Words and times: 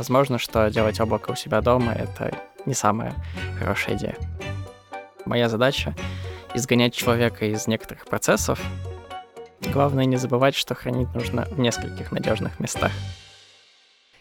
возможно, 0.00 0.38
что 0.38 0.70
делать 0.70 0.98
облако 0.98 1.32
у 1.32 1.34
себя 1.34 1.60
дома— 1.60 1.92
это 1.98 2.34
не 2.64 2.72
самая 2.72 3.14
хорошая 3.58 3.98
идея. 3.98 4.16
Моя 5.26 5.50
задача— 5.50 5.94
изгонять 6.54 6.94
человека 6.94 7.44
из 7.44 7.66
некоторых 7.66 8.06
процессов. 8.06 8.58
Главное 9.60 10.06
не 10.06 10.16
забывать, 10.16 10.54
что 10.54 10.74
хранить 10.74 11.14
нужно 11.14 11.44
в 11.50 11.60
нескольких 11.60 12.12
надежных 12.12 12.60
местах. 12.60 12.92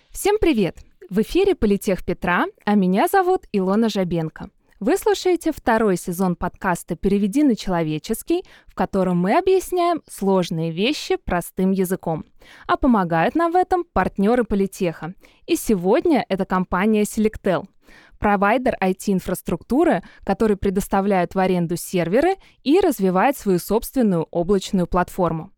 Всем 0.09 0.37
привет! 0.37 0.79
В 1.09 1.21
эфире 1.21 1.55
«Политех 1.55 2.03
Петра», 2.03 2.47
а 2.65 2.75
меня 2.75 3.07
зовут 3.07 3.45
Илона 3.53 3.87
Жабенко. 3.87 4.49
Вы 4.79 4.95
слушаете 4.95 5.51
второй 5.51 5.97
сезон 5.97 6.37
подкаста 6.37 6.95
«Переведи 6.95 7.43
на 7.43 7.57
человеческий», 7.57 8.45
в 8.65 8.75
котором 8.75 9.17
мы 9.17 9.37
объясняем 9.37 10.01
сложные 10.09 10.71
вещи 10.71 11.17
простым 11.17 11.71
языком. 11.71 12.23
А 12.65 12.77
помогают 12.77 13.35
нам 13.35 13.51
в 13.51 13.57
этом 13.57 13.83
партнеры 13.83 14.45
Политеха. 14.45 15.15
И 15.47 15.57
сегодня 15.57 16.25
это 16.29 16.45
компания 16.45 17.01
Selectel– 17.01 17.67
провайдер 18.19 18.77
IT-инфраструктуры, 18.81 20.01
который 20.23 20.55
предоставляет 20.55 21.35
в 21.35 21.39
аренду 21.39 21.75
серверы 21.75 22.35
и 22.63 22.79
развивает 22.79 23.37
свою 23.37 23.59
собственную 23.59 24.27
облачную 24.31 24.87
платформу. 24.87 25.51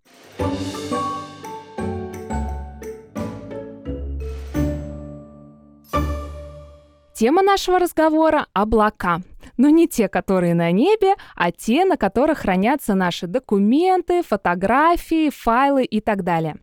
Тема 7.21 7.43
нашего 7.43 7.77
разговора— 7.77 8.47
облака. 8.53 9.21
Но 9.55 9.69
не 9.69 9.87
те, 9.87 10.07
которые 10.07 10.55
на 10.55 10.71
небе, 10.71 11.13
а 11.35 11.51
те, 11.51 11.85
на 11.85 11.95
которых 11.95 12.39
хранятся 12.39 12.95
наши 12.95 13.27
документы, 13.27 14.23
фотографии, 14.23 15.29
файлы 15.29 15.83
и 15.83 16.01
так 16.01 16.23
далее. 16.23 16.55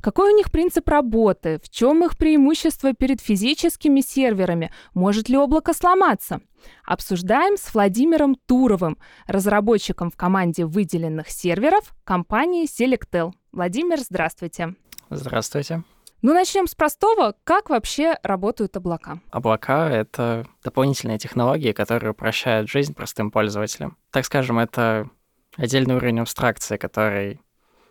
Какой 0.00 0.32
у 0.32 0.36
них 0.36 0.52
принцип 0.52 0.88
работы? 0.88 1.58
В 1.60 1.68
чем 1.68 2.04
их 2.04 2.16
преимущество 2.16 2.92
перед 2.92 3.20
физическими 3.20 4.02
серверами? 4.02 4.70
Может 4.94 5.28
ли 5.28 5.36
облако 5.36 5.74
сломаться? 5.74 6.42
Обсуждаем 6.86 7.56
с 7.56 7.74
Владимиром 7.74 8.36
Туровым, 8.36 8.98
разработчиком 9.26 10.12
в 10.12 10.16
команде 10.16 10.64
выделенных 10.64 11.28
серверов 11.28 11.92
компании 12.04 12.68
Selectel. 12.68 13.32
Владимир, 13.50 13.98
здравствуйте. 13.98 14.76
Здравствуйте. 15.10 15.82
Ну, 16.24 16.32
начнем 16.32 16.66
с 16.66 16.74
простого. 16.74 17.34
Как 17.44 17.68
вообще 17.68 18.16
работают 18.22 18.74
облака? 18.78 19.20
Облака— 19.30 19.90
это 19.90 20.46
дополнительные 20.62 21.18
технологии, 21.18 21.72
которые 21.72 22.12
упрощают 22.12 22.70
жизнь 22.70 22.94
простым 22.94 23.30
пользователям. 23.30 23.98
Так 24.10 24.24
скажем, 24.24 24.58
это 24.58 25.10
отдельный 25.58 25.96
уровень 25.96 26.20
абстракции, 26.20 26.78
который 26.78 27.42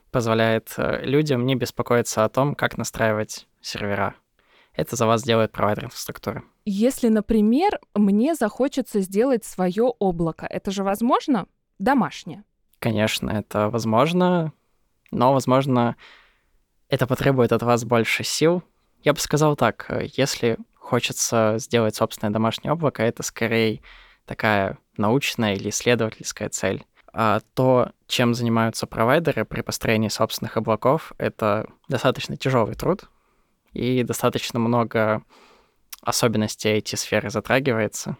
позволяет 0.09 0.73
э, 0.77 1.05
людям 1.05 1.45
не 1.45 1.53
беспокоиться 1.53 2.25
о 2.25 2.29
том, 2.29 2.55
как 2.55 2.75
настраивать 2.75 3.47
сервера. 3.61 4.15
Это 4.73 4.95
за 4.95 5.05
вас 5.05 5.21
делает 5.21 5.51
провайдер 5.51 5.85
инфраструктуры. 5.85 6.41
Если, 6.65 7.09
например, 7.09 7.79
мне 7.93 8.33
захочется 8.33 9.01
сделать 9.01 9.45
свое 9.45 9.93
облако, 9.99 10.47
это 10.47 10.71
же 10.71 10.83
возможно 10.83 11.45
домашнее? 11.77 12.45
Конечно, 12.79 13.29
это 13.29 13.69
возможно, 13.69 14.53
но, 15.11 15.33
возможно, 15.33 15.97
это 16.93 17.07
потребует 17.07 17.51
от 17.51 17.63
вас 17.63 17.85
больше 17.85 18.23
сил. 18.23 18.61
Я 19.03 19.13
бы 19.13 19.19
сказал 19.19 19.55
так, 19.55 19.87
э, 19.89 20.05
если 20.15 20.59
хочется 20.75 21.55
сделать 21.57 21.95
собственное 21.95 22.31
домашнее 22.31 22.71
облако, 22.71 23.01
это 23.01 23.23
скорее 23.23 23.81
такая 24.25 24.77
научная 24.95 25.55
или 25.55 25.69
исследовательская 25.69 26.49
цель. 26.49 26.85
А 27.11 27.39
то, 27.55 27.91
чем 28.05 28.35
занимаются 28.35 28.85
провайдеры 28.85 29.43
при 29.43 29.61
построении 29.61 30.07
собственных 30.07 30.55
облаков, 30.55 31.13
это 31.17 31.67
достаточно 31.87 32.37
тяжелый 32.37 32.75
труд, 32.75 33.09
и 33.71 34.03
достаточно 34.03 34.59
много 34.59 35.23
особенностей 36.03 36.69
эти 36.69 36.95
сферы 36.95 37.31
затрагивается. 37.31 38.17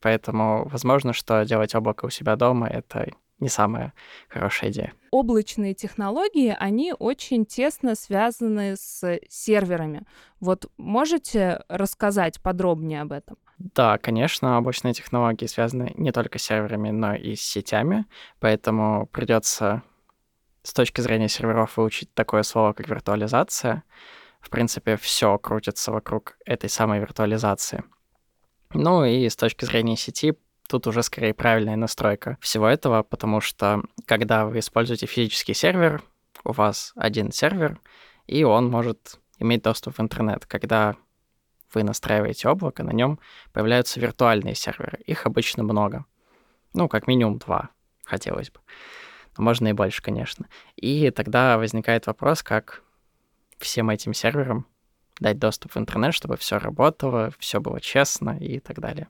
Поэтому 0.00 0.66
возможно, 0.68 1.12
что 1.12 1.44
делать 1.44 1.74
облако 1.74 2.06
у 2.06 2.10
себя 2.10 2.36
дома— 2.36 2.68
это 2.68 3.06
не 3.38 3.48
самая 3.48 3.92
хорошая 4.28 4.70
идея. 4.70 4.92
Облачные 5.10 5.74
технологии, 5.74 6.56
они 6.58 6.92
очень 6.98 7.46
тесно 7.46 7.94
связаны 7.94 8.76
с 8.76 9.18
серверами. 9.28 10.02
Вот 10.40 10.70
можете 10.76 11.62
рассказать 11.68 12.40
подробнее 12.40 13.02
об 13.02 13.12
этом? 13.12 13.36
Да, 13.58 13.98
конечно, 13.98 14.58
облачные 14.58 14.94
технологии 14.94 15.46
связаны 15.46 15.92
не 15.96 16.10
только 16.10 16.38
с 16.38 16.42
серверами, 16.42 16.90
но 16.90 17.14
и 17.14 17.36
с 17.36 17.42
сетями, 17.42 18.06
поэтому 18.40 19.06
придется 19.06 19.82
с 20.62 20.72
точки 20.72 21.00
зрения 21.00 21.28
серверов 21.28 21.76
выучить 21.76 22.12
такое 22.14 22.42
слово, 22.42 22.72
как 22.72 22.88
виртуализация. 22.88 23.84
В 24.40 24.50
принципе, 24.50 24.96
все 24.96 25.38
крутится 25.38 25.92
вокруг 25.92 26.36
этой 26.44 26.68
самой 26.68 27.00
виртуализации. 27.00 27.84
Ну 28.72 29.04
и 29.04 29.28
с 29.28 29.36
точки 29.36 29.64
зрения 29.64 29.96
сети 29.96 30.34
тут 30.68 30.86
уже 30.86 31.02
скорее 31.02 31.34
правильная 31.34 31.76
настройка 31.76 32.38
всего 32.40 32.66
этого, 32.66 33.02
потому 33.02 33.40
что 33.40 33.82
когда 34.06 34.46
вы 34.46 34.58
используете 34.58 35.06
физический 35.06 35.54
сервер, 35.54 36.02
у 36.44 36.52
вас 36.52 36.92
один 36.96 37.32
сервер, 37.32 37.80
и 38.26 38.44
он 38.44 38.68
может 38.68 39.18
иметь 39.38 39.62
доступ 39.62 39.98
в 39.98 40.00
интернет. 40.00 40.46
Когда 40.46 40.96
вы 41.72 41.82
настраиваете 41.82 42.48
облако, 42.48 42.82
на 42.82 42.92
нем 42.92 43.18
появляются 43.52 44.00
виртуальные 44.00 44.54
серверы. 44.54 44.98
Их 45.06 45.26
обычно 45.26 45.62
много. 45.62 46.04
Ну, 46.72 46.88
как 46.88 47.06
минимум 47.06 47.38
два, 47.38 47.70
хотелось 48.04 48.50
бы. 48.50 48.60
Но 49.36 49.44
можно 49.44 49.68
и 49.68 49.72
больше, 49.72 50.02
конечно. 50.02 50.46
И 50.76 51.10
тогда 51.10 51.58
возникает 51.58 52.06
вопрос, 52.06 52.42
как 52.42 52.82
всем 53.58 53.90
этим 53.90 54.14
серверам 54.14 54.66
дать 55.20 55.38
доступ 55.38 55.72
в 55.72 55.78
интернет, 55.78 56.14
чтобы 56.14 56.36
все 56.36 56.58
работало, 56.58 57.32
все 57.38 57.60
было 57.60 57.80
честно 57.80 58.36
и 58.38 58.58
так 58.58 58.80
далее. 58.80 59.08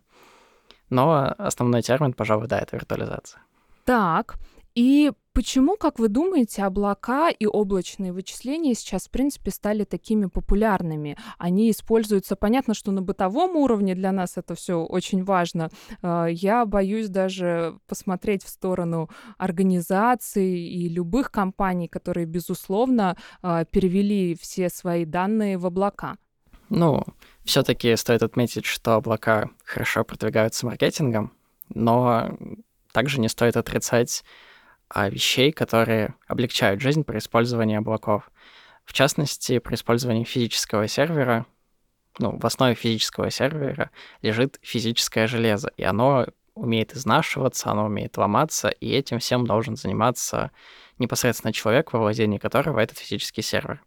Но 0.95 1.35
основной 1.39 1.83
термин, 1.83 2.13
пожалуй, 2.13 2.47
да, 2.47 2.61
это 2.61 2.77
виртуализация. 2.77 3.43
Так, 3.85 4.37
и 4.77 5.13
почему, 5.33 5.77
как 5.77 5.99
вы 5.99 6.09
думаете, 6.09 6.63
облака 6.63 7.31
и 7.31 7.47
облачные 7.47 8.13
вычисления 8.13 8.75
сейчас, 8.75 9.07
в 9.07 9.11
принципе, 9.11 9.51
стали 9.51 9.85
такими 9.85 10.27
популярными? 10.27 11.17
Они 11.37 11.71
используются, 11.71 12.37
понятно, 12.37 12.75
что 12.75 12.93
на 12.93 13.03
бытовом 13.03 13.57
уровне 13.57 13.95
для 13.95 14.13
нас 14.13 14.37
это 14.37 14.55
все 14.55 14.85
очень 14.85 15.25
важно. 15.25 15.71
А, 16.01 16.27
я 16.27 16.65
боюсь 16.65 17.09
даже 17.09 17.79
посмотреть 17.89 18.45
в 18.45 18.49
сторону 18.49 19.11
организаций 19.37 20.61
и 20.61 20.89
любых 20.89 21.31
компаний, 21.33 21.89
которые, 21.89 22.27
безусловно, 22.27 23.17
а, 23.43 23.65
перевели 23.65 24.37
все 24.41 24.69
свои 24.69 25.05
данные 25.05 25.59
в 25.59 25.67
облака. 25.67 26.17
Ну, 26.69 27.05
все-таки 27.45 27.95
стоит 27.97 28.23
отметить, 28.23 28.65
что 28.65 28.95
облака 28.95 29.51
хорошо 29.65 30.05
продвигаются 30.05 30.67
маркетингом, 30.67 31.33
но 31.69 32.37
также 32.93 33.21
не 33.21 33.29
стоит 33.29 33.57
отрицать 33.57 34.25
а, 34.89 35.09
вещей, 35.09 35.53
которые 35.53 36.15
облегчают 36.27 36.81
жизнь 36.81 37.05
при 37.05 37.19
использовании 37.19 37.77
облаков. 37.77 38.31
В 38.85 38.93
частности, 38.93 39.59
при 39.59 39.75
использовании 39.75 40.25
физического 40.25 40.89
сервера, 40.89 41.47
ну, 42.19 42.39
в 42.39 42.47
основе 42.47 42.75
физического 42.75 43.31
сервера 43.31 43.91
лежит 44.23 44.59
физическое 44.63 45.27
железо, 45.27 45.71
и 45.77 45.83
оно 45.83 46.27
умеет 46.55 46.95
изнашиваться, 46.95 47.71
оно 47.71 47.87
умеет 47.87 48.17
ломаться, 48.17 48.69
и 48.69 48.91
этим 48.91 49.19
всем 49.19 49.47
должен 49.47 49.77
заниматься 49.77 50.51
непосредственно 50.99 51.53
человек, 51.53 51.93
во 51.93 51.99
владении 51.99 52.39
которого 52.39 52.79
этот 52.79 52.99
физический 52.99 53.43
сервер. 53.43 53.83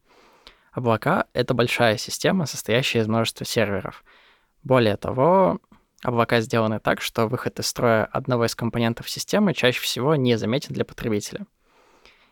Облака— 0.77 1.25
это 1.33 1.55
большая 1.55 1.97
система, 1.97 2.45
состоящая 2.45 2.99
из 2.99 3.07
множества 3.07 3.47
серверов. 3.47 4.03
Более 4.61 4.95
того, 4.95 5.59
облака 6.03 6.39
сделаны 6.39 6.79
так, 6.79 7.01
что 7.01 7.25
выход 7.25 7.59
из 7.59 7.65
строя 7.65 8.05
одного 8.05 8.45
из 8.45 8.53
компонентов 8.53 9.09
системы 9.09 9.55
чаще 9.55 9.81
всего 9.81 10.13
не 10.13 10.37
заметен 10.37 10.75
для 10.75 10.85
потребителя. 10.85 11.47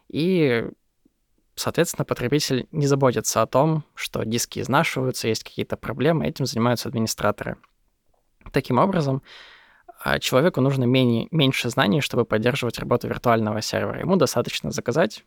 И, 0.09 0.63
соответственно, 1.55 2.05
потребитель 2.05 2.67
не 2.72 2.85
заботится 2.85 3.41
о 3.41 3.47
том, 3.47 3.84
что 3.95 4.23
диски 4.23 4.59
изнашиваются, 4.59 5.28
есть 5.28 5.44
какие-то 5.44 5.75
проблемы, 5.75 6.28
этим 6.28 6.46
занимаются 6.46 6.87
администраторы. 6.87 7.58
Таким 8.52 8.78
образом, 8.78 9.23
а, 10.03 10.20
человеку 10.20 10.61
нужно 10.61 10.84
менее, 10.84 11.29
меньше 11.31 11.72
знаний, 11.72 11.99
чтобы 11.99 12.25
поддерживать 12.25 12.78
работу 12.78 13.08
виртуального 13.08 13.64
сервера. 13.64 14.02
Ему 14.02 14.17
достаточно 14.17 14.70
заказать 14.70 15.23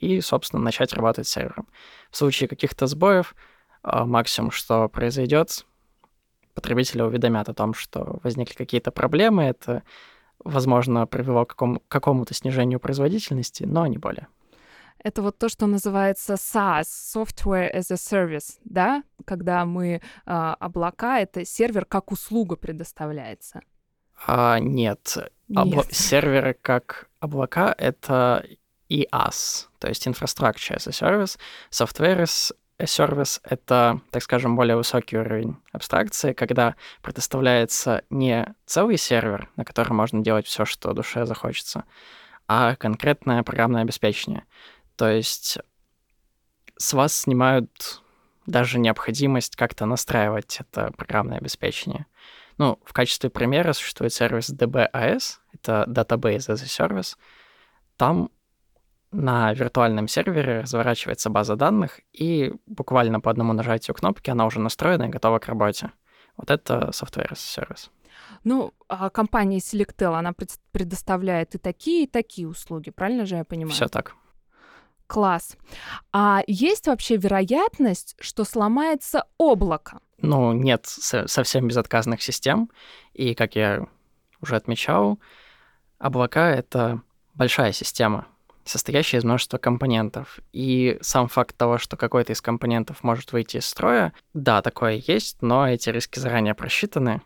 и, 0.00 0.20
собственно, 0.20 0.62
начать 0.62 0.92
работать 0.92 1.26
с 1.28 1.30
сервером. 1.30 1.68
В 2.10 2.16
случае 2.16 2.48
каких-то 2.48 2.86
сбоев, 2.86 3.34
а, 3.82 4.04
максимум, 4.04 4.50
что 4.50 4.88
произойдет, 4.88 5.64
потребителя 6.54 7.04
уведомят 7.04 7.48
о 7.48 7.54
том, 7.54 7.74
что 7.74 8.20
возникли 8.22 8.54
какие-то 8.54 8.90
проблемы, 8.90 9.44
это, 9.44 9.82
возможно, 10.38 11.06
привело 11.06 11.44
к 11.44 11.50
какому- 11.50 11.82
какому-то 11.88 12.34
снижению 12.34 12.80
производительности, 12.80 13.64
но 13.64 13.86
не 13.86 13.98
более. 13.98 14.26
Это 15.02 15.22
вот 15.22 15.38
то, 15.38 15.48
что 15.48 15.66
называется 15.66 16.34
SaaS, 16.34 16.84
Software 17.14 17.74
as 17.74 17.90
a 17.90 17.96
Service, 17.96 18.58
да? 18.64 19.02
Когда 19.24 19.64
мы 19.64 19.94
э, 19.94 20.00
облака, 20.26 21.20
это 21.20 21.46
сервер 21.46 21.86
как 21.86 22.12
услуга 22.12 22.56
предоставляется. 22.56 23.60
А, 24.26 24.58
нет. 24.58 25.16
Обла- 25.50 25.86
серверы 25.90 26.54
как 26.60 27.08
облака— 27.18 27.74
это 27.78 28.44
IaaS, 28.90 29.66
то 29.78 29.88
есть 29.88 30.06
Infrastructure 30.06 30.76
as 30.76 30.88
a 30.88 30.92
Service, 30.92 31.38
Software 31.70 32.22
as 32.22 32.52
сервис— 32.86 33.40
это, 33.44 34.00
так 34.10 34.22
скажем, 34.22 34.56
более 34.56 34.76
высокий 34.76 35.18
уровень 35.18 35.56
абстракции, 35.72 36.32
когда 36.32 36.76
предоставляется 37.02 38.04
не 38.10 38.54
целый 38.66 38.96
сервер, 38.96 39.50
на 39.56 39.64
котором 39.64 39.96
можно 39.96 40.22
делать 40.22 40.46
все, 40.46 40.64
что 40.64 40.92
душе 40.92 41.26
захочется, 41.26 41.84
а 42.48 42.76
конкретное 42.76 43.42
программное 43.42 43.82
обеспечение. 43.82 44.44
То 44.96 45.08
есть 45.08 45.58
с 46.76 46.92
вас 46.92 47.14
снимают 47.14 48.02
даже 48.46 48.78
необходимость 48.78 49.56
как-то 49.56 49.86
настраивать 49.86 50.58
это 50.60 50.92
программное 50.96 51.38
обеспечение. 51.38 52.06
Ну, 52.58 52.78
в 52.84 52.92
качестве 52.92 53.30
примера 53.30 53.72
существует 53.72 54.12
сервис 54.12 54.50
DBAS, 54.50 55.38
это 55.54 55.84
Database 55.88 56.48
as 56.48 56.62
a 56.62 56.66
Service. 56.66 57.16
Там 57.96 58.30
на 59.12 59.52
виртуальном 59.52 60.08
сервере 60.08 60.60
разворачивается 60.60 61.30
база 61.30 61.56
данных, 61.56 62.00
и 62.12 62.52
буквально 62.66 63.20
по 63.20 63.30
одному 63.30 63.52
нажатию 63.52 63.94
кнопки 63.94 64.30
она 64.30 64.46
уже 64.46 64.60
настроена 64.60 65.04
и 65.04 65.08
готова 65.08 65.38
к 65.38 65.46
работе. 65.46 65.90
Вот 66.36 66.50
это 66.50 66.90
Software 66.92 67.30
as 67.30 67.58
a 67.58 67.62
Service. 67.62 67.90
Ну, 68.44 68.72
а 68.88 69.10
компания 69.10 69.58
Selectel, 69.58 70.14
она 70.14 70.32
предоставляет 70.72 71.54
и 71.54 71.58
такие, 71.58 72.04
и 72.04 72.06
такие 72.06 72.48
услуги, 72.48 72.90
правильно 72.90 73.26
же 73.26 73.36
я 73.36 73.44
понимаю? 73.44 73.74
Все 73.74 73.88
так. 73.88 74.14
Класс. 75.06 75.56
А 76.12 76.42
есть 76.46 76.86
вообще 76.86 77.16
вероятность, 77.16 78.14
что 78.20 78.44
сломается 78.44 79.24
облако? 79.38 79.98
Ну, 80.18 80.52
нет 80.52 80.86
совсем 80.86 81.66
безотказных 81.66 82.22
систем. 82.22 82.70
И, 83.12 83.34
как 83.34 83.56
я 83.56 83.86
уже 84.40 84.54
отмечал, 84.54 85.18
облака— 85.98 86.50
это 86.54 87.02
большая 87.34 87.72
система, 87.72 88.26
состоящая 88.70 89.18
из 89.18 89.24
множества 89.24 89.58
компонентов. 89.58 90.38
И 90.52 90.98
сам 91.00 91.28
факт 91.28 91.56
того, 91.56 91.78
что 91.78 91.96
какой-то 91.96 92.32
из 92.32 92.40
компонентов 92.40 93.02
может 93.02 93.32
выйти 93.32 93.58
из 93.58 93.66
строя, 93.66 94.12
да, 94.32 94.62
такое 94.62 95.02
есть, 95.06 95.42
но 95.42 95.68
эти 95.68 95.90
риски 95.90 96.18
заранее 96.18 96.54
просчитаны, 96.54 97.22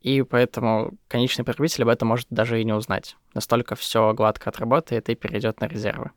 и 0.00 0.22
поэтому 0.22 0.92
конечный 1.08 1.44
потребитель 1.44 1.82
об 1.82 1.88
этом 1.88 2.08
может 2.08 2.28
даже 2.30 2.60
и 2.60 2.64
не 2.64 2.72
узнать. 2.72 3.16
Настолько 3.34 3.74
все 3.74 4.12
гладко 4.14 4.50
отработает 4.50 5.08
и 5.08 5.14
перейдет 5.14 5.60
на 5.60 5.66
резервы. 5.66 6.10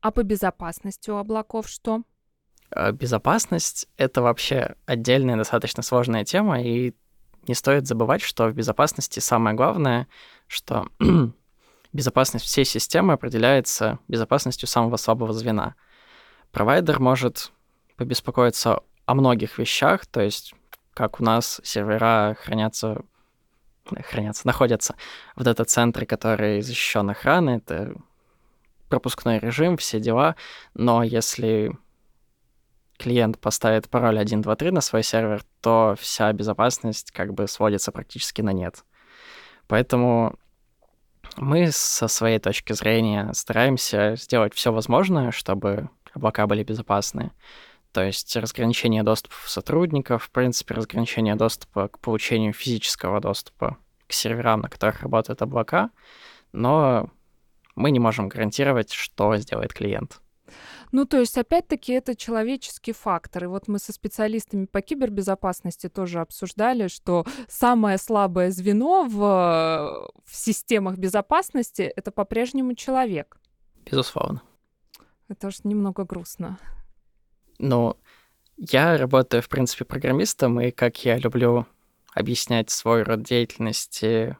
А 0.00 0.10
по 0.10 0.22
безопасности 0.22 1.10
у 1.10 1.16
облаков 1.16 1.68
что? 1.68 2.02
Э, 2.70 2.92
безопасность— 2.92 3.88
это 3.96 4.22
вообще 4.22 4.76
отдельная 4.86 5.36
достаточно 5.36 5.82
сложная 5.82 6.24
тема, 6.24 6.62
и 6.62 6.94
не 7.46 7.54
стоит 7.54 7.86
забывать, 7.86 8.22
что 8.22 8.48
в 8.48 8.54
безопасности 8.54 9.20
самое 9.20 9.54
главное, 9.54 10.08
что 10.46 10.88
безопасность 11.94 12.44
всей 12.44 12.66
системы 12.66 13.14
определяется 13.14 14.00
безопасностью 14.08 14.68
самого 14.68 14.96
слабого 14.96 15.32
звена. 15.32 15.76
Провайдер 16.50 17.00
может 17.00 17.52
побеспокоиться 17.96 18.80
о 19.06 19.14
многих 19.14 19.58
вещах, 19.58 20.04
то 20.04 20.20
есть 20.20 20.54
как 20.92 21.20
у 21.20 21.24
нас 21.24 21.60
сервера 21.64 22.36
хранятся, 22.40 23.02
хранятся, 24.10 24.46
находятся 24.46 24.96
в 25.36 25.44
дата-центре, 25.44 26.04
который 26.04 26.60
защищен 26.60 27.08
охраной, 27.10 27.58
это 27.58 27.94
пропускной 28.88 29.38
режим, 29.38 29.76
все 29.76 30.00
дела, 30.00 30.34
но 30.74 31.04
если 31.04 31.72
клиент 32.98 33.38
поставит 33.38 33.88
пароль 33.88 34.18
123 34.18 34.72
на 34.72 34.80
свой 34.80 35.04
сервер, 35.04 35.42
то 35.60 35.94
вся 35.98 36.32
безопасность 36.32 37.12
как 37.12 37.34
бы 37.34 37.46
сводится 37.46 37.92
практически 37.92 38.40
на 38.40 38.52
нет. 38.52 38.84
Поэтому 39.66 40.38
мы 41.36 41.70
со 41.70 42.08
своей 42.08 42.38
точки 42.38 42.72
зрения 42.72 43.32
стараемся 43.32 44.16
сделать 44.16 44.54
все 44.54 44.72
возможное, 44.72 45.30
чтобы 45.30 45.88
облака 46.12 46.46
были 46.46 46.62
безопасны. 46.62 47.32
То 47.92 48.02
есть 48.02 48.34
разграничение 48.36 49.02
доступа 49.02 49.34
сотрудников, 49.46 50.24
в 50.24 50.30
принципе, 50.30 50.74
разграничение 50.74 51.36
доступа 51.36 51.88
к 51.88 52.00
получению 52.00 52.52
физического 52.52 53.20
доступа 53.20 53.78
к 54.06 54.12
серверам, 54.12 54.62
на 54.62 54.68
которых 54.68 55.02
работают 55.02 55.42
облака, 55.42 55.90
но 56.52 57.10
мы 57.76 57.90
не 57.90 57.98
можем 57.98 58.28
гарантировать, 58.28 58.92
что 58.92 59.36
сделает 59.36 59.72
клиент. 59.72 60.20
Ну, 60.94 61.06
то 61.06 61.18
есть, 61.18 61.36
опять-таки, 61.36 61.92
это 61.92 62.14
человеческий 62.14 62.92
фактор. 62.92 63.42
И 63.42 63.46
вот 63.48 63.66
мы 63.66 63.80
со 63.80 63.92
специалистами 63.92 64.66
по 64.66 64.80
кибербезопасности 64.80 65.88
тоже 65.88 66.20
обсуждали, 66.20 66.86
что 66.86 67.26
самое 67.48 67.98
слабое 67.98 68.52
звено 68.52 69.02
в, 69.02 70.08
в 70.24 70.36
системах 70.36 70.96
безопасности— 70.96 71.82
это 71.96 72.12
по-прежнему 72.12 72.76
человек. 72.76 73.38
Безусловно. 73.84 74.40
Это 75.26 75.48
уж 75.48 75.64
немного 75.64 76.04
грустно. 76.04 76.60
Ну, 77.58 77.96
я 78.56 78.96
работаю, 78.96 79.42
в 79.42 79.48
принципе, 79.48 79.84
программистом, 79.84 80.60
и 80.60 80.70
как 80.70 81.04
я 81.04 81.18
люблю 81.18 81.66
объяснять 82.14 82.70
свой 82.70 83.02
род 83.02 83.24
деятельности 83.24 84.38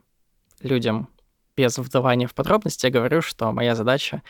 людям 0.61 1.09
без 1.57 1.77
вдавания 1.79 2.29
в 2.29 2.35
подробности, 2.35 2.87
я 2.87 2.93
говорю, 2.93 3.23
что 3.23 3.51
моя 3.51 3.75
задача 3.75 4.23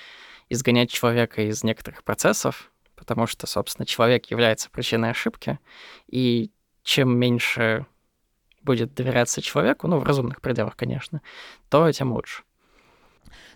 изгонять 0.49 0.91
человека 0.91 1.43
из 1.43 1.65
некоторых 1.65 2.05
процессов, 2.05 2.71
потому 2.95 3.27
что, 3.27 3.47
собственно, 3.47 3.87
человек 3.87 4.27
является 4.27 4.71
причиной 4.71 5.11
ошибки, 5.11 5.59
и 6.07 6.51
чем 6.83 7.17
меньше 7.17 7.87
будет 8.63 8.95
доверяться 8.95 9.43
человеку, 9.43 9.89
ну, 9.89 9.99
в 9.99 10.05
разумных 10.05 10.41
пределах, 10.41 10.77
конечно, 10.77 11.21
то 11.69 11.91
тем 11.93 12.13
лучше. 12.13 12.43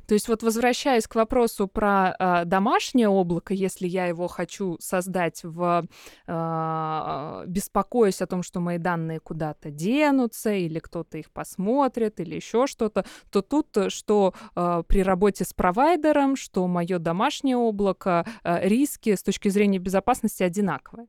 То 0.08 0.14
есть 0.14 0.26
вот 0.26 0.42
возвращаясь 0.42 1.06
к 1.06 1.14
вопросу 1.16 1.68
про 1.68 2.16
э, 2.18 2.44
домашнее 2.46 3.10
облако, 3.10 3.52
если 3.52 3.86
я 3.86 4.06
его 4.06 4.26
хочу 4.26 4.78
создать 4.80 5.40
в 5.44 5.84
э, 6.26 7.44
беспокоясь 7.46 8.22
о 8.22 8.26
том, 8.26 8.42
что 8.42 8.60
мои 8.60 8.78
данные 8.78 9.20
куда-то 9.20 9.70
денутся 9.70 10.54
или 10.54 10.78
кто-то 10.78 11.18
их 11.18 11.30
посмотрит 11.30 12.20
или 12.20 12.36
еще 12.36 12.66
что-то, 12.66 13.04
то 13.30 13.42
тут 13.42 13.76
что 13.88 14.32
э, 14.56 14.82
при 14.88 15.02
работе 15.02 15.44
с 15.44 15.52
провайдером, 15.52 16.36
что 16.36 16.66
мое 16.66 16.98
домашнее 16.98 17.58
облако 17.58 18.26
э, 18.44 18.66
риски 18.66 19.14
с 19.14 19.22
точки 19.22 19.50
зрения 19.50 19.78
безопасности 19.78 20.42
одинаковые. 20.42 21.08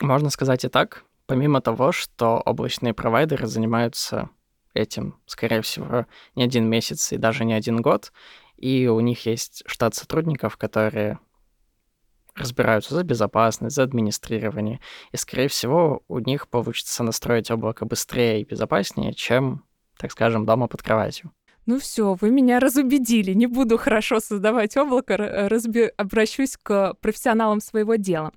Можно 0.00 0.30
сказать 0.30 0.64
и 0.64 0.68
так. 0.68 1.04
Помимо 1.26 1.60
того, 1.60 1.92
что 1.92 2.42
облачные 2.44 2.94
провайдеры 2.94 3.46
занимаются 3.46 4.28
этим, 4.74 5.18
скорее 5.26 5.62
всего, 5.62 6.06
не 6.34 6.42
один 6.42 6.68
месяц 6.68 7.12
и 7.12 7.16
даже 7.16 7.44
не 7.44 7.54
один 7.54 7.80
год. 7.80 8.12
И 8.56 8.86
у 8.86 9.00
них 9.00 9.26
есть 9.26 9.62
штат 9.66 9.94
сотрудников, 9.94 10.56
которые 10.56 11.18
разбираются 12.34 12.94
за 12.94 13.04
безопасность, 13.04 13.76
за 13.76 13.84
администрирование. 13.84 14.80
И, 15.12 15.16
скорее 15.16 15.48
всего, 15.48 16.02
у 16.08 16.18
них 16.18 16.48
получится 16.48 17.02
настроить 17.04 17.50
облако 17.50 17.84
быстрее 17.84 18.40
и 18.40 18.44
безопаснее, 18.44 19.14
чем, 19.14 19.64
так 19.96 20.10
скажем, 20.12 20.44
дома 20.44 20.66
под 20.66 20.82
кроватью 20.82 21.32
ну 21.66 21.78
все, 21.78 22.16
вы 22.20 22.30
меня 22.30 22.60
разубедили, 22.60 23.32
не 23.32 23.46
буду 23.46 23.78
хорошо 23.78 24.20
создавать 24.20 24.76
облако, 24.76 25.16
разби... 25.16 25.90
обращусь 25.96 26.56
к 26.62 26.94
профессионалам 27.00 27.60
своего 27.60 27.96
дела. 27.96 28.32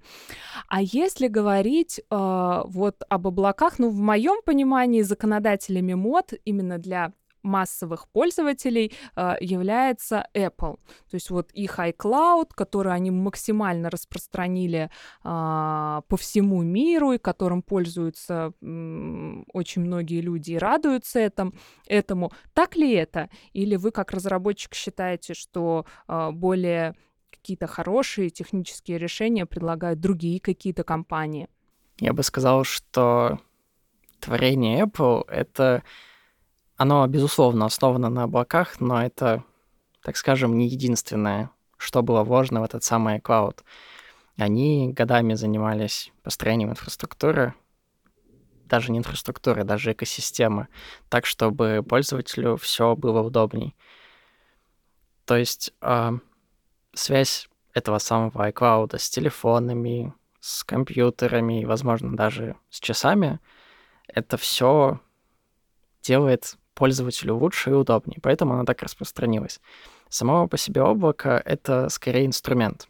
А 0.69 0.81
если 0.81 1.27
говорить 1.27 1.99
э, 1.99 2.03
вот 2.09 2.95
об 3.09 3.27
облаках, 3.27 3.79
ну, 3.79 3.89
в 3.89 3.99
моем 3.99 4.41
понимании, 4.45 5.01
законодателями 5.01 5.93
мод 5.93 6.33
именно 6.45 6.77
для 6.77 7.13
массовых 7.47 8.07
пользователей 8.09 8.93
э, 9.15 9.35
является 9.39 10.27
Apple. 10.35 10.77
То 11.09 11.15
есть 11.15 11.29
вот 11.29 11.51
их 11.51 11.79
iCloud, 11.79 12.51
который 12.53 12.93
они 12.93 13.11
максимально 13.11 13.89
распространили 13.89 14.89
э, 15.23 16.01
по 16.07 16.17
всему 16.17 16.61
миру 16.61 17.13
и 17.13 17.17
которым 17.17 17.61
пользуются 17.61 18.53
очень 18.61 19.81
многие 19.81 20.21
люди 20.21 20.51
и 20.51 20.57
радуются 20.57 21.31
этому. 21.87 22.31
Так 22.53 22.75
ли 22.75 22.93
это? 22.93 23.29
Или 23.53 23.75
вы 23.75 23.91
как 23.91 24.11
разработчик 24.11 24.75
считаете, 24.75 25.33
что 25.33 25.85
э, 26.07 26.31
более 26.31 26.95
какие-то 27.31 27.67
хорошие 27.67 28.29
технические 28.29 28.97
решения 28.97 29.45
предлагают 29.45 29.99
другие 29.99 30.39
какие-то 30.39 30.83
компании? 30.83 31.47
Я 31.99 32.13
бы 32.13 32.23
сказал, 32.23 32.63
что 32.63 33.39
творение 34.19 34.85
Apple— 34.85 35.23
это 35.27 35.83
оно, 36.77 37.05
безусловно, 37.07 37.65
основано 37.65 38.09
на 38.09 38.23
облаках, 38.23 38.79
но 38.79 39.03
это, 39.03 39.43
так 40.03 40.15
скажем, 40.15 40.57
не 40.57 40.67
единственное, 40.67 41.49
что 41.77 42.03
было 42.03 42.23
вложено 42.23 42.61
в 42.61 42.63
этот 42.63 42.83
самый 42.83 43.19
клауд. 43.19 43.63
Они 44.37 44.93
годами 44.93 45.33
занимались 45.33 46.11
построением 46.21 46.69
инфраструктуры, 46.69 47.55
даже 48.65 48.91
не 48.91 48.99
инфраструктуры, 48.99 49.63
даже 49.63 49.93
экосистемы, 49.93 50.67
так, 51.09 51.25
чтобы 51.25 51.83
пользователю 51.87 52.57
все 52.57 52.95
было 52.95 53.21
удобней. 53.21 53.75
То 55.25 55.35
есть 55.35 55.73
э, 55.81 56.11
связь 56.93 57.49
этого 57.73 57.97
самого 57.97 58.49
iCloud 58.49 58.97
с 58.99 59.09
телефонами, 59.09 60.13
с 60.39 60.63
компьютерами 60.63 61.61
и, 61.61 61.65
возможно, 61.65 62.15
даже 62.15 62.55
с 62.69 62.79
часами, 62.79 63.39
это 64.07 64.37
все 64.37 64.99
делает 66.01 66.57
пользователю 66.77 67.35
лучше 67.35 67.71
и 67.71 67.73
удобнее, 67.73 68.19
поэтому 68.21 68.53
оно 68.53 68.63
так 68.63 68.83
распространилось. 68.83 69.59
Само 70.09 70.47
по 70.47 70.57
себе 70.57 70.83
облако— 70.83 71.41
это 71.45 71.89
скорее 71.89 72.27
инструмент. 72.27 72.87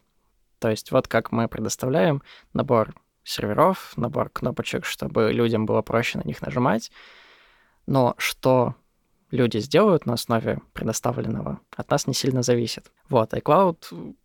То 0.60 0.70
есть 0.70 0.92
вот 0.92 1.08
как 1.08 1.32
мы 1.32 1.48
предоставляем 1.48 2.22
набор 2.54 2.94
серверов, 3.24 3.94
набор 3.96 4.30
кнопочек, 4.30 4.84
чтобы 4.84 5.32
людям 5.32 5.66
было 5.66 5.82
проще 5.82 6.18
на 6.18 6.24
них 6.24 6.42
нажимать. 6.42 6.92
Но 7.86 8.14
что 8.18 8.76
люди 9.32 9.60
сделают 9.60 10.06
на 10.06 10.14
основе 10.14 10.60
предоставленного, 10.74 11.62
от 11.74 11.90
нас 11.90 12.08
не 12.08 12.14
сильно 12.14 12.42
зависит. 12.42 12.92
Вот, 13.08 13.34
iCloud, 13.34 14.16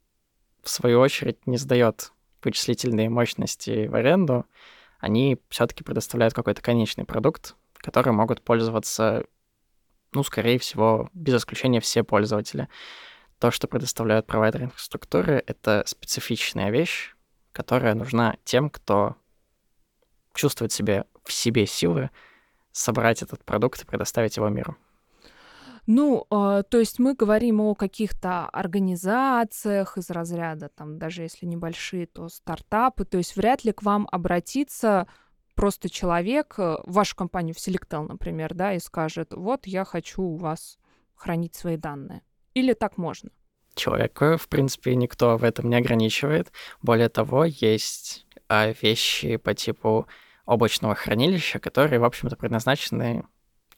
в 0.62 0.68
свою 0.68 0.98
очередь, 1.00 1.46
не 1.46 1.56
сдает 1.56 2.12
вычислительные 2.42 3.08
мощности 3.08 3.86
в 3.86 3.94
аренду, 3.94 4.44
они 4.98 5.38
все-таки 5.48 5.84
предоставляют 5.84 6.34
какой-то 6.34 6.62
конечный 6.62 7.04
продукт, 7.04 7.54
который 7.76 8.12
могут 8.12 8.42
пользоваться, 8.42 9.24
ну, 10.14 10.22
скорее 10.22 10.58
всего, 10.58 11.08
без 11.12 11.34
исключения 11.36 11.80
все 11.80 12.04
пользователи. 12.04 12.68
То, 13.38 13.50
что 13.50 13.66
предоставляют 13.66 14.26
провайдеры 14.26 14.66
инфраструктуры, 14.66 15.42
это 15.46 15.82
специфичная 15.86 16.70
вещь, 16.70 17.14
которая 17.52 17.94
нужна 17.94 18.36
тем, 18.44 18.70
кто 18.70 19.16
чувствует 20.34 20.72
себе 20.72 21.04
в 21.24 21.32
себе 21.32 21.66
силы 21.66 22.10
собрать 22.72 23.22
этот 23.22 23.44
продукт 23.44 23.82
и 23.82 23.86
предоставить 23.86 24.36
его 24.36 24.48
миру. 24.48 24.76
Ну, 25.86 26.26
э, 26.30 26.62
то 26.68 26.78
есть 26.78 27.00
мы 27.00 27.14
говорим 27.14 27.60
о 27.60 27.74
каких-то 27.74 28.46
организациях 28.46 29.98
из 29.98 30.10
разряда, 30.10 30.68
там, 30.68 30.98
даже 30.98 31.22
если 31.22 31.44
небольшие, 31.44 32.06
то 32.06 32.28
стартапы. 32.28 33.04
То 33.04 33.18
есть 33.18 33.36
вряд 33.36 33.64
ли 33.64 33.72
к 33.72 33.82
вам 33.82 34.08
обратиться 34.10 35.08
просто 35.54 35.88
человек 35.88 36.54
э, 36.58 36.76
в 36.84 36.92
вашу 36.92 37.16
компанию, 37.16 37.54
в 37.54 37.58
Selectel, 37.58 38.06
например, 38.06 38.54
да, 38.54 38.74
и 38.74 38.78
скажет, 38.78 39.32
вот 39.32 39.66
я 39.66 39.84
хочу 39.84 40.22
у 40.22 40.36
вас 40.36 40.78
хранить 41.14 41.54
свои 41.54 41.76
данные. 41.76 42.22
Или 42.54 42.72
так 42.72 42.98
можно? 42.98 43.30
Человека, 43.74 44.36
в 44.36 44.48
принципе, 44.48 44.94
никто 44.94 45.36
в 45.36 45.44
этом 45.44 45.70
не 45.70 45.76
ограничивает. 45.76 46.52
Более 46.82 47.08
того, 47.08 47.44
есть 47.44 48.26
а, 48.48 48.72
вещи 48.82 49.36
по 49.36 49.54
типу 49.54 50.06
облачного 50.44 50.94
хранилища, 50.94 51.58
которые, 51.58 52.00
в 52.00 52.04
общем-то, 52.04 52.36
предназначены 52.36 53.24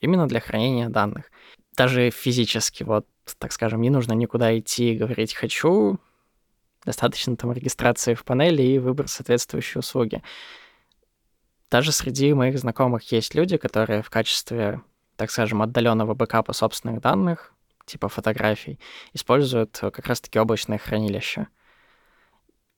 именно 0.01 0.27
для 0.27 0.41
хранения 0.41 0.89
данных 0.89 1.31
даже 1.75 2.09
физически, 2.09 2.83
вот, 2.83 3.07
так 3.37 3.51
скажем, 3.51 3.81
не 3.81 3.89
нужно 3.89 4.13
никуда 4.13 4.57
идти 4.57 4.93
и 4.93 4.97
говорить 4.97 5.33
«хочу», 5.33 5.99
достаточно 6.85 7.35
там 7.35 7.51
регистрации 7.51 8.13
в 8.13 8.23
панели 8.23 8.61
и 8.61 8.79
выбор 8.79 9.07
соответствующей 9.07 9.79
услуги. 9.79 10.21
Даже 11.71 11.91
среди 11.91 12.33
моих 12.33 12.57
знакомых 12.59 13.11
есть 13.11 13.35
люди, 13.35 13.57
которые 13.57 14.01
в 14.01 14.09
качестве, 14.09 14.81
так 15.15 15.31
скажем, 15.31 15.61
отдаленного 15.61 16.13
бэкапа 16.13 16.53
собственных 16.53 17.01
данных, 17.01 17.53
типа 17.85 18.09
фотографий, 18.09 18.79
используют 19.13 19.77
как 19.79 20.07
раз-таки 20.07 20.39
облачное 20.39 20.77
хранилище. 20.77 21.47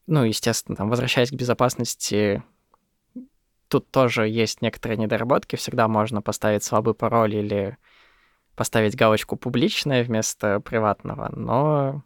Ну, 0.06 0.24
естественно, 0.24 0.76
там, 0.76 0.90
возвращаясь 0.90 1.32
к 1.32 1.36
безопасности, 1.36 2.44
тут 3.68 3.92
тоже 3.92 4.28
есть 4.28 4.62
некоторые 4.62 4.98
недоработки. 4.98 5.58
Всегда 5.58 5.90
можно 5.90 6.22
поставить 6.22 6.64
слабый 6.64 6.94
пароль 6.94 7.36
или 7.36 7.78
поставить 8.56 8.96
галочку 8.96 9.36
«публичное» 9.36 10.04
вместо 10.04 10.62
приватного, 10.62 11.30
но 11.36 12.04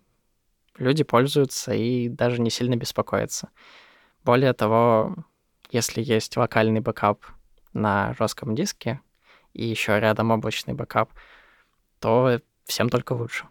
люди 0.77 1.03
пользуются 1.03 1.73
и 1.73 2.09
даже 2.09 2.41
не 2.41 2.49
сильно 2.49 2.75
беспокоятся. 2.75 3.49
Более 4.23 4.53
того, 4.53 5.15
если 5.71 6.01
есть 6.01 6.37
локальный 6.37 6.81
бэкап 6.81 7.25
на 7.73 8.13
жестком 8.17 8.55
диске 8.55 8.99
и 9.53 9.65
еще 9.65 9.99
рядом 9.99 10.31
облачный 10.31 10.73
бэкап, 10.73 11.11
то 11.99 12.39
всем 12.65 12.89
только 12.89 13.13
лучше. 13.13 13.45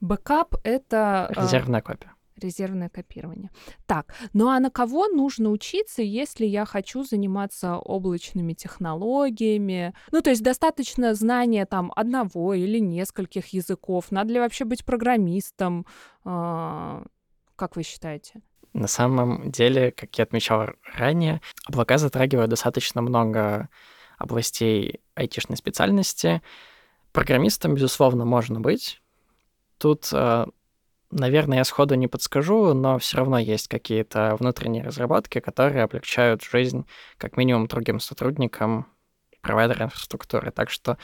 Бэкап— 0.00 0.56
это... 0.64 1.26
А, 1.26 1.42
Резервная 1.42 1.80
копия 1.80 2.12
резервное 2.42 2.88
копирование. 2.88 3.50
Так, 3.86 4.14
ну 4.32 4.48
а 4.48 4.58
на 4.60 4.70
кого 4.70 5.06
нужно 5.06 5.50
учиться, 5.50 6.02
если 6.02 6.44
я 6.44 6.64
хочу 6.64 7.04
заниматься 7.04 7.76
облачными 7.76 8.52
технологиями? 8.52 9.94
Ну, 10.10 10.20
то 10.22 10.30
есть 10.30 10.42
достаточно 10.42 11.14
знания 11.14 11.66
там 11.66 11.92
одного 11.94 12.54
или 12.54 12.78
нескольких 12.80 13.48
языков? 13.48 14.10
Надо 14.10 14.32
ли 14.32 14.40
вообще 14.40 14.64
быть 14.64 14.84
программистом? 14.84 15.86
А, 16.24 17.04
как 17.56 17.76
вы 17.76 17.82
считаете? 17.82 18.42
На 18.72 18.88
самом 18.88 19.50
деле, 19.50 19.90
как 19.92 20.16
я 20.18 20.24
отмечал 20.24 20.70
ранее, 20.94 21.40
облака 21.66 21.98
затрагивают 21.98 22.50
достаточно 22.50 23.02
много 23.02 23.68
областей 24.18 25.00
айтишной 25.14 25.56
специальности. 25.56 26.42
Программистом, 27.12 27.74
безусловно, 27.74 28.24
можно 28.24 28.60
быть. 28.60 29.02
Тут 29.78 30.08
а, 30.12 30.48
Наверное, 31.12 31.58
я 31.58 31.64
сходу 31.64 31.94
не 31.94 32.08
подскажу, 32.08 32.72
но 32.72 32.98
все 32.98 33.18
равно 33.18 33.38
есть 33.38 33.68
какие-то 33.68 34.34
внутренние 34.40 34.82
разработки, 34.82 35.40
которые 35.40 35.84
облегчают 35.84 36.42
жизнь 36.42 36.86
как 37.18 37.36
минимум 37.36 37.66
другим 37.66 38.00
сотрудникам 38.00 38.86
провайдера 39.42 39.84
инфраструктуры. 39.84 40.50
Так 40.52 40.70
что 40.70 40.96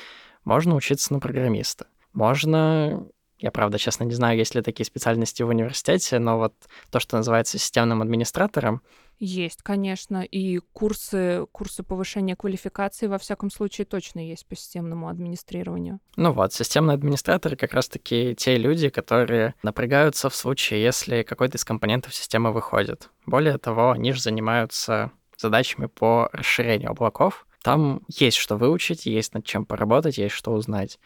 можно 0.45 0.75
учиться 0.75 1.13
на 1.13 1.21
программиста. 1.21 1.89
Можно 2.15 3.07
я, 3.39 3.51
правда, 3.51 3.79
честно 3.79 4.05
не 4.05 4.15
знаю, 4.15 4.37
есть 4.37 4.55
ли 4.55 4.63
такие 4.63 4.85
специальности 4.85 5.43
в 5.43 5.49
университете, 5.49 6.19
но 6.19 6.39
вот 6.39 6.55
то, 6.91 7.01
что 7.01 7.17
называется 7.17 7.59
системным 7.59 8.03
администратором, 8.03 8.83
есть, 9.21 9.63
конечно, 9.63 10.23
и 10.23 10.59
курсы, 10.73 11.47
курсы 11.51 11.83
повышения 11.83 12.37
квалификации, 12.37 13.09
во 13.09 13.19
всяком 13.19 13.51
случае, 13.51 13.85
точно 13.85 14.21
есть 14.21 14.47
по 14.47 14.55
системному 14.55 15.09
администрированию. 15.09 15.99
Ну 16.15 16.33
вот, 16.33 16.53
системные 16.53 16.95
администраторы 16.95 17.57
как 17.57 17.75
раз-таки 17.75 18.37
те 18.37 18.57
люди, 18.57 18.91
которые 18.91 19.55
напрягаются 19.65 20.31
в 20.31 20.37
случае, 20.37 20.83
если 20.83 21.25
какой-то 21.25 21.57
из 21.57 21.65
компонентов 21.65 22.15
системы 22.15 22.53
выходит. 22.53 23.11
Более 23.27 23.59
того, 23.59 23.91
они 23.91 24.13
же 24.13 24.23
занимаются 24.23 25.11
задачами 25.37 25.87
по 25.87 26.29
расширению 26.33 26.91
облаков. 26.91 27.47
Там 27.63 28.03
есть 28.09 28.37
что 28.37 28.57
выучить, 28.57 29.07
есть 29.07 29.35
над 29.35 29.45
чем 29.45 29.67
поработать, 29.67 30.19
есть 30.19 30.35
что 30.35 30.53
узнать. 30.53 31.01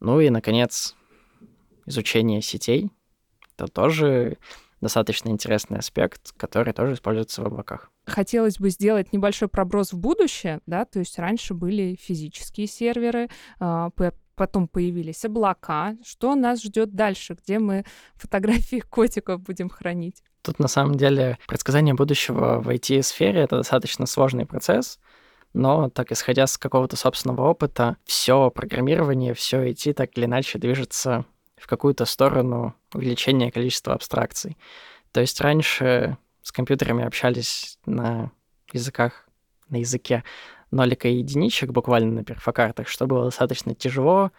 Ну 0.00 0.20
и, 0.20 0.28
наконец, 0.28 0.94
изучение 1.86 2.42
сетей. 2.42 2.90
Это 3.56 3.68
тоже 3.68 4.38
достаточно 4.84 5.30
интересный 5.30 5.78
аспект, 5.78 6.32
который 6.36 6.72
тоже 6.72 6.94
используется 6.94 7.42
в 7.42 7.46
облаках. 7.46 7.90
Хотелось 8.06 8.58
бы 8.58 8.68
сделать 8.70 9.12
небольшой 9.12 9.48
проброс 9.48 9.92
в 9.92 9.98
будущее, 9.98 10.60
да, 10.66 10.84
то 10.84 10.98
есть 10.98 11.18
раньше 11.18 11.54
были 11.54 11.96
физические 11.98 12.66
серверы, 12.66 13.28
а, 13.58 13.90
потом 14.34 14.68
появились 14.68 15.24
облака. 15.24 15.96
Что 16.04 16.34
нас 16.34 16.62
ждет 16.62 16.94
дальше, 16.94 17.34
где 17.34 17.58
мы 17.58 17.84
фотографии 18.14 18.80
котиков 18.80 19.40
будем 19.40 19.70
хранить? 19.70 20.22
Тут 20.42 20.58
на 20.58 20.68
самом 20.68 20.96
деле 20.96 21.38
предсказание 21.46 21.94
будущего 21.94 22.60
в 22.60 22.68
IT-сфере 22.68 23.40
это 23.40 23.56
достаточно 23.56 24.04
сложный 24.04 24.44
процесс, 24.44 24.98
но 25.54 25.88
так 25.88 26.12
исходя 26.12 26.46
с 26.46 26.58
какого-то 26.58 26.96
собственного 26.96 27.48
опыта, 27.48 27.96
все 28.04 28.50
программирование, 28.50 29.32
все 29.32 29.66
IT 29.66 29.94
так 29.94 30.10
или 30.18 30.26
иначе 30.26 30.58
движется 30.58 31.24
в 31.64 31.66
какую-то 31.66 32.04
сторону 32.04 32.74
увеличения 32.92 33.50
количества 33.50 33.94
абстракций. 33.94 34.58
То 35.12 35.22
есть 35.22 35.40
раньше 35.40 36.18
с 36.42 36.52
компьютерами 36.52 37.06
общались 37.06 37.78
на 37.86 38.32
языках, 38.70 39.26
на 39.70 39.76
языке 39.76 40.24
нолика 40.70 41.08
и 41.08 41.16
единичек, 41.16 41.70
буквально 41.70 42.16
на 42.16 42.22
перфокартах, 42.22 42.86
что 42.86 43.06
было 43.06 43.24
достаточно 43.24 43.74
тяжело 43.74 44.30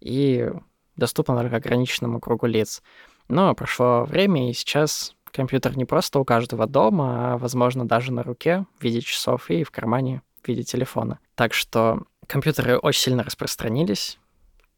и 0.00 0.50
доступно 0.96 1.40
только 1.40 1.56
ограниченному 1.56 2.20
кругу 2.20 2.44
лиц. 2.44 2.82
Но 3.28 3.54
прошло 3.54 4.04
время, 4.04 4.50
и 4.50 4.52
сейчас 4.52 5.14
компьютер 5.32 5.78
не 5.78 5.86
просто 5.86 6.18
у 6.18 6.26
каждого 6.26 6.66
дома, 6.66 7.32
а, 7.32 7.38
возможно, 7.38 7.88
даже 7.88 8.12
на 8.12 8.22
руке 8.22 8.66
в 8.78 8.84
виде 8.84 9.00
часов 9.00 9.48
и 9.48 9.64
в 9.64 9.70
кармане 9.70 10.20
в 10.42 10.48
виде 10.48 10.62
телефона. 10.62 11.20
Так 11.36 11.54
что 11.54 12.02
компьютеры 12.26 12.76
очень 12.76 13.00
сильно 13.00 13.24
распространились, 13.24 14.18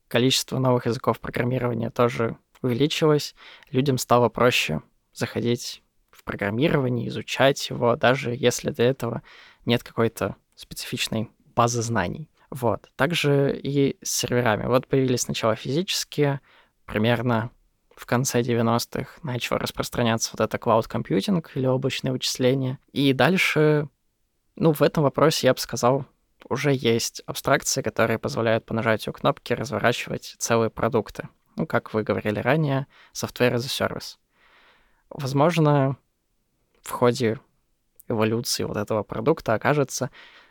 количество 0.09 0.59
новых 0.59 0.87
языков 0.87 1.21
программирования 1.21 1.91
тоже 1.91 2.37
увеличилось, 2.62 3.35
людям 3.71 3.99
стало 3.99 4.29
проще 4.29 4.83
заходить 5.12 5.83
в 6.11 6.25
программирование, 6.25 7.09
изучать 7.09 7.71
его, 7.71 7.95
даже 7.97 8.35
если 8.35 8.71
для 8.71 8.87
этого 8.87 9.23
нет 9.65 9.83
какой-то 9.83 10.37
специфичной 10.57 11.31
базы 11.55 11.83
знаний. 11.83 12.29
Вот. 12.50 12.91
Также 12.97 13.59
и 13.62 13.97
с 14.03 14.11
серверами. 14.11 14.67
Вот 14.67 14.87
появились 14.87 15.23
сначала 15.23 15.55
физические, 15.55 16.41
примерно 16.87 17.50
в 17.95 18.07
конце 18.07 18.41
90-х 18.41 19.21
начал 19.23 19.57
распространяться 19.57 20.31
вот 20.33 20.41
это 20.41 20.57
cloud 20.57 20.88
computing 20.88 21.45
или 21.55 21.67
облачное 21.67 22.12
вычисление. 22.12 22.79
И 22.93 23.12
дальше, 23.12 23.88
ну, 24.57 24.73
в 24.73 24.83
этом 24.83 25.03
вопросе 25.03 25.49
я 25.49 25.55
бы 25.55 25.61
сказал, 25.61 26.07
уже 26.49 26.73
есть 26.73 27.23
абстракции, 27.26 27.83
которые 27.83 28.18
позволяют 28.18 28.64
по 28.64 28.75
нажатию 28.75 29.12
кнопки 29.12 29.52
разворачивать 29.52 30.37
целые 30.38 30.71
продукты. 30.71 31.28
Ну, 31.57 31.66
как 31.66 31.92
вы 31.92 32.02
говорили 32.02 32.38
ранее, 32.38 32.87
software 33.12 33.54
as 33.54 33.64
a 33.64 33.88
service. 33.88 34.16
Возможно, 35.11 35.97
в 36.83 36.90
ходе 36.90 37.40
эволюции 38.09 38.64
вот 38.64 38.76
этого 38.76 39.02
продукта 39.02 39.54
окажется, 39.54 40.11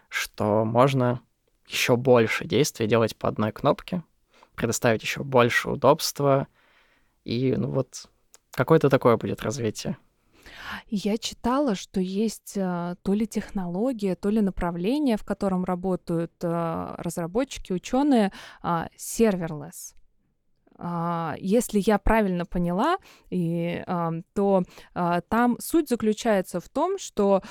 что 0.10 0.66
можно 0.66 1.22
еще 1.68 1.96
больше 1.96 2.46
действий 2.46 2.88
делать 2.88 3.16
по 3.16 3.28
одной 3.28 3.52
кнопке, 3.52 4.04
предоставить 4.56 5.04
еще 5.04 5.24
больше 5.24 5.70
удобства, 5.70 6.48
и 7.24 7.56
ну 7.58 7.70
вот 7.72 8.10
какое-то 8.52 8.90
такое 8.90 9.18
будет 9.18 9.42
развитие. 9.42 9.98
Я 10.88 11.18
читала, 11.18 11.76
что 11.76 12.00
есть 12.00 12.54
э, 12.56 12.96
то 13.02 13.14
ли 13.14 13.28
технология, 13.28 14.16
то 14.16 14.30
ли 14.30 14.42
направление, 14.42 15.18
в 15.18 15.24
котором 15.24 15.64
работают 15.64 16.34
э, 16.42 16.96
разработчики, 16.98 17.74
ученые, 17.74 18.32
а, 18.62 18.90
serverless. 18.98 19.96
А, 20.78 21.36
если 21.40 21.82
я 21.86 21.98
правильно 21.98 22.46
поняла, 22.46 22.98
и, 23.30 23.84
то 24.34 24.64
а, 24.94 25.22
там 25.22 25.58
суть 25.60 25.90
заключается 25.90 26.60
в 26.60 26.70
том, 26.70 26.98
что 26.98 27.42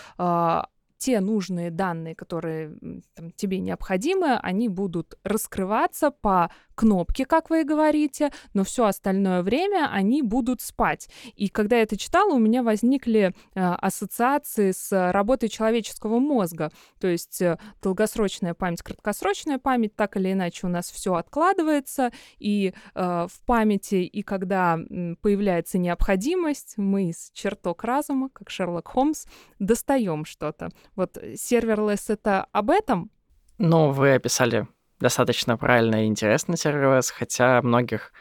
те 0.98 1.20
нужные 1.20 1.70
данные, 1.70 2.14
которые 2.14 2.78
там, 3.14 3.30
тебе 3.32 3.58
необходимы, 3.58 4.38
они 4.38 4.68
будут 4.68 5.18
раскрываться 5.24 6.10
по 6.10 6.50
кнопки, 6.76 7.24
как 7.24 7.50
вы 7.50 7.62
и 7.62 7.64
говорите, 7.64 8.30
но 8.54 8.62
все 8.62 8.84
остальное 8.84 9.42
время 9.42 9.88
они 9.90 10.22
будут 10.22 10.60
спать. 10.60 11.08
И 11.34 11.48
когда 11.48 11.76
я 11.76 11.82
это 11.82 11.96
читала, 11.96 12.34
у 12.34 12.38
меня 12.38 12.62
возникли 12.62 13.34
э, 13.54 13.60
ассоциации 13.60 14.70
с 14.70 15.12
работой 15.12 15.48
человеческого 15.48 16.20
мозга. 16.20 16.70
То 17.00 17.08
есть 17.08 17.42
э, 17.42 17.58
долгосрочная 17.82 18.54
память, 18.54 18.82
краткосрочная 18.82 19.58
память, 19.58 19.96
так 19.96 20.16
или 20.16 20.32
иначе 20.32 20.66
у 20.66 20.70
нас 20.70 20.90
все 20.90 21.14
откладывается, 21.14 22.12
и 22.38 22.72
э, 22.94 23.26
в 23.28 23.46
памяти, 23.46 23.96
и 24.04 24.22
когда 24.22 24.78
появляется 25.22 25.78
необходимость, 25.78 26.74
мы 26.76 27.10
из 27.10 27.30
чертог 27.32 27.82
разума, 27.84 28.28
как 28.28 28.50
Шерлок 28.50 28.88
Холмс, 28.88 29.24
достаем 29.58 30.24
что-то. 30.24 30.68
Вот 30.94 31.16
серверлесс 31.36 32.10
это 32.10 32.46
об 32.52 32.70
этом? 32.70 33.10
Ну, 33.58 33.90
вы 33.90 34.14
описали 34.14 34.68
достаточно 35.00 35.56
правильно 35.56 36.04
и 36.04 36.06
интересно 36.06 36.54
serverless, 36.54 37.12
хотя 37.12 37.60
многих 37.62 38.12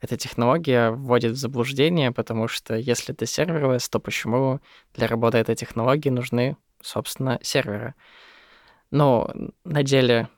эта 0.00 0.16
технология 0.16 0.90
вводит 0.90 1.32
в 1.32 1.36
заблуждение, 1.36 2.10
потому 2.10 2.48
что 2.48 2.74
если 2.74 3.14
это 3.14 3.24
serverless, 3.26 3.88
то 3.90 3.98
почему 3.98 4.60
для 4.94 5.06
работы 5.06 5.38
этой 5.38 5.54
технологии 5.54 6.08
нужны, 6.08 6.56
собственно, 6.80 7.38
серверы? 7.42 7.94
Но 8.90 9.30
на 9.64 9.82
деле, 9.82 10.28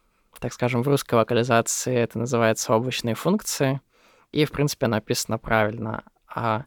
так 0.41 0.53
скажем, 0.53 0.83
в 0.83 0.89
русской 0.89 1.15
локализации 1.15 1.95
это 1.95 2.19
называется 2.19 2.75
облачные 2.75 3.15
функции, 3.15 3.81
и, 4.33 4.45
в 4.45 4.51
принципе, 4.51 4.89
написано 4.89 5.39
правильно. 5.39 6.05
А 6.27 6.65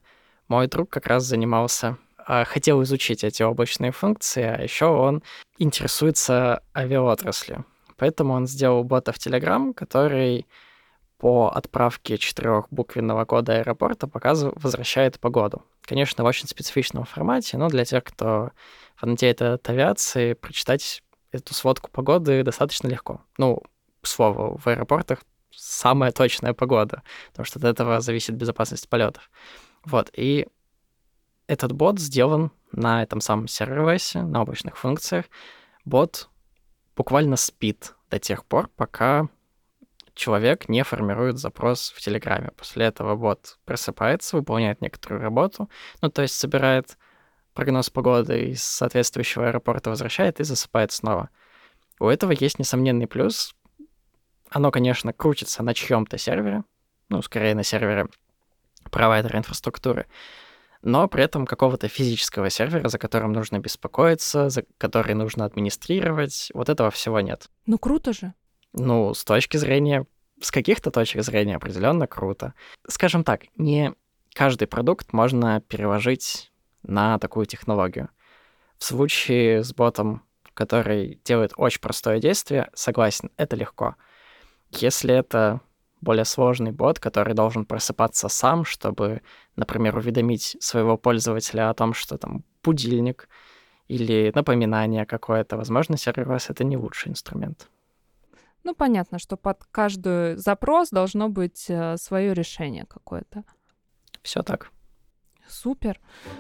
мой 0.48 0.68
друг 0.68 0.90
как 0.90 1.08
раз 1.08 1.24
занимался, 1.24 1.98
а, 2.18 2.46
хотел 2.46 2.82
изучить 2.84 3.24
эти 3.24 3.44
облачные 3.44 3.92
функции, 3.92 4.44
а 4.44 4.62
еще 4.62 4.86
он 4.86 5.24
интересуется 5.58 6.64
авиаотраслью. 6.76 7.66
Поэтому 7.98 8.34
он 8.34 8.48
сделал 8.48 8.84
бота 8.84 9.12
в 9.12 9.18
Telegram, 9.18 9.74
который 9.74 10.48
по 11.18 11.48
отправке 11.48 12.18
четырехбуквенного 12.18 13.26
кода 13.26 13.58
аэропорта 13.58 14.08
показывает, 14.08 14.62
возвращает 14.62 15.20
погоду. 15.20 15.64
Конечно, 15.82 16.24
в 16.24 16.28
очень 16.28 16.48
специфичном 16.48 17.06
формате, 17.06 17.58
но 17.58 17.70
для 17.70 17.86
тех, 17.86 18.04
кто 18.04 18.52
фанатеет 18.96 19.42
от 19.42 19.70
авиации, 19.70 20.34
прочитать 20.34 21.04
эту 21.32 21.54
сводку 21.54 21.90
погоды 21.90 22.44
достаточно 22.44 22.88
легко. 22.88 23.22
Ну, 23.38 23.62
к 24.02 24.08
слову, 24.08 24.60
в 24.64 24.68
аэропортах 24.68 25.24
самая 25.52 26.12
точная 26.12 26.54
погода, 26.54 27.02
потому 27.32 27.46
что 27.46 27.60
от 27.60 27.66
этого 27.66 28.02
зависит 28.02 28.36
безопасность 28.36 28.90
полетов. 28.90 29.30
Вот, 29.86 30.10
и 30.14 30.48
этот 31.48 31.72
бот 31.72 32.00
сделан 32.00 32.52
на 32.72 33.04
этом 33.04 33.22
самом 33.22 33.48
сервере, 33.48 33.98
на 34.24 34.42
облачных 34.42 34.78
функциях. 34.78 35.26
Бот 35.86 36.30
буквально 36.96 37.36
спит 37.36 37.96
до 38.10 38.20
тех 38.20 38.46
пор, 38.46 38.70
пока 38.76 39.30
человек 40.14 40.70
не 40.70 40.84
формирует 40.84 41.38
запрос 41.38 41.92
в 41.96 42.00
Телеграме. 42.00 42.52
После 42.56 42.86
этого 42.86 43.16
бот 43.16 43.60
просыпается, 43.66 44.38
выполняет 44.38 44.82
некоторую 44.82 45.22
работу, 45.22 45.70
ну, 46.02 46.10
то 46.10 46.22
есть 46.22 46.36
собирает 46.36 46.98
прогноз 47.54 47.90
погоды 47.90 48.50
из 48.50 48.64
соответствующего 48.64 49.48
аэропорта, 49.48 49.90
возвращает 49.90 50.40
и 50.40 50.44
засыпает 50.44 50.92
снова. 50.92 51.30
У 52.00 52.08
этого 52.08 52.32
есть 52.32 52.60
несомненный 52.60 53.08
плюс. 53.08 53.56
Оно, 54.50 54.72
конечно, 54.72 55.14
крутится 55.14 55.64
на 55.64 55.74
чьем-то 55.74 56.18
сервере, 56.18 56.64
ну, 57.10 57.22
скорее 57.22 57.56
на 57.56 57.64
сервере 57.64 58.08
провайдера 58.92 59.38
инфраструктуры, 59.38 60.08
но 60.86 61.08
при 61.08 61.24
этом 61.24 61.48
какого-то 61.48 61.88
физического 61.88 62.52
сервера, 62.52 62.88
за 62.88 63.00
которым 63.00 63.34
нужно 63.34 63.58
беспокоиться, 63.58 64.50
за 64.50 64.64
который 64.78 65.16
нужно 65.16 65.44
администрировать, 65.44 66.52
вот 66.54 66.70
этого 66.70 66.92
всего 66.92 67.20
нет. 67.20 67.50
Ну 67.66 67.80
круто 67.80 68.14
же. 68.14 68.34
Ну, 68.72 69.14
с 69.16 69.24
точки 69.24 69.58
зрения, 69.58 70.06
с 70.40 70.52
каких-то 70.52 70.92
точек 70.92 71.24
зрения 71.24 71.56
определенно 71.56 72.06
круто. 72.06 72.54
Скажем 72.88 73.24
так, 73.24 73.46
не 73.58 73.94
каждый 74.34 74.68
продукт 74.68 75.12
можно 75.12 75.60
переложить 75.60 76.52
на 76.84 77.18
такую 77.18 77.48
технологию. 77.48 78.10
В 78.78 78.84
случае 78.84 79.64
с 79.64 79.74
ботом, 79.74 80.22
который 80.54 81.20
делает 81.26 81.54
очень 81.58 81.82
простое 81.82 82.20
действие, 82.20 82.70
согласен, 82.76 83.32
это 83.38 83.56
легко. 83.56 83.96
Если 84.70 85.16
это 85.16 85.62
более 86.02 86.26
сложный 86.26 86.72
бот, 86.72 87.00
который 87.00 87.34
должен 87.34 87.66
просыпаться 87.66 88.30
сам, 88.30 88.66
чтобы, 88.66 89.22
например, 89.56 89.98
уведомить 89.98 90.58
своего 90.60 90.98
пользователя 90.98 91.70
о 91.70 91.74
том, 91.74 91.94
что 91.94 92.18
там 92.18 92.44
будильник 92.64 93.30
или 93.88 94.32
напоминание 94.36 95.06
какое-то. 95.06 95.58
Возможно, 95.58 95.98
сервис— 95.98 96.50
это 96.50 96.64
не 96.64 96.78
лучший 96.78 97.12
инструмент. 97.12 97.70
Ну, 98.64 98.74
понятно, 98.74 99.20
что 99.20 99.38
под 99.38 99.64
каждый 99.72 100.38
запрос 100.38 100.90
должно 100.90 101.30
быть 101.30 101.66
э, 101.70 101.98
свое 101.98 102.34
решение 102.34 102.86
какое-то. 102.86 103.44
Все 104.24 104.42
так. 104.42 104.72
Супер. 105.48 106.00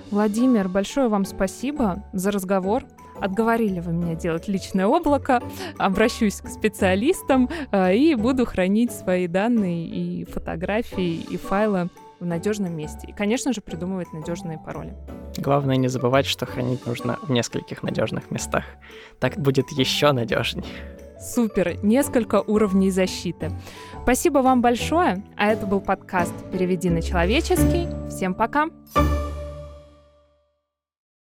Владимир, 0.10 0.68
большое 0.68 1.08
вам 1.08 1.26
спасибо 1.26 2.04
за 2.14 2.32
разговор. 2.32 2.84
Отговорили 3.22 3.80
вы 3.80 3.94
меня 3.94 4.16
делать 4.16 4.48
личное 4.48 4.88
облако. 4.88 5.42
Обращусь 5.78 6.42
к 6.42 6.48
специалистам 6.48 7.50
э, 7.72 7.96
и 7.96 8.16
буду 8.16 8.46
хранить 8.46 8.92
свои 8.92 9.28
данные 9.28 9.86
и 9.88 10.26
фотографии, 10.26 11.16
и 11.30 11.38
файлы 11.38 11.90
в 12.20 12.26
надежном 12.26 12.76
месте. 12.76 13.08
И, 13.08 13.14
конечно 13.14 13.54
же, 13.54 13.62
придумывать 13.62 14.12
надежные 14.14 14.58
пароли. 14.58 14.94
Главное 15.38 15.76
не 15.76 15.88
забывать, 15.88 16.26
что 16.26 16.46
хранить 16.46 16.86
нужно 16.86 17.18
в 17.22 17.30
нескольких 17.30 17.84
надежных 17.84 18.32
местах. 18.32 18.64
Так 19.20 19.38
будет 19.38 19.70
еще 19.72 20.12
надежнее. 20.12 20.66
Супер, 21.20 21.78
несколько 21.84 22.42
уровней 22.42 22.92
защиты. 22.92 23.52
Спасибо 24.04 24.40
вам 24.40 24.62
большое. 24.62 25.24
А 25.38 25.48
это 25.48 25.66
был 25.66 25.82
подкаст 25.82 26.34
«Переведи 26.52 26.90
на 26.90 27.02
человеческий». 27.02 27.88
Всем 28.10 28.34
пока. 28.34 28.68
Пока. 28.94 29.15